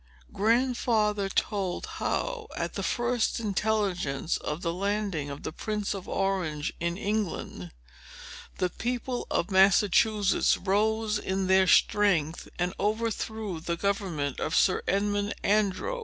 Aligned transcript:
Grandfather 0.33 1.29
told 1.29 1.85
how, 1.85 2.47
at 2.57 2.73
the 2.73 2.81
first 2.81 3.39
intelligence 3.39 4.35
of 4.37 4.63
the 4.63 4.73
landing 4.73 5.29
of 5.29 5.43
the 5.43 5.51
Prince 5.51 5.93
of 5.93 6.07
Orange 6.09 6.73
in 6.79 6.97
England, 6.97 7.69
the 8.57 8.71
people 8.71 9.27
of 9.29 9.51
Massachusetts 9.51 10.57
rose 10.57 11.19
in 11.19 11.45
their 11.45 11.67
strength, 11.67 12.49
and 12.57 12.73
overthrew 12.79 13.59
the 13.59 13.77
government 13.77 14.39
of 14.39 14.55
Sir 14.55 14.81
Edmund 14.87 15.35
Andros. 15.43 15.99